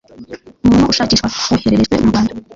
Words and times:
Umuntu 0.63 0.89
ushakishwa 0.91 1.27
woherejwe 1.51 1.93
mu 2.01 2.07
Rwanda 2.09 2.31